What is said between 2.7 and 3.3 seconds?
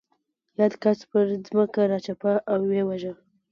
واژه.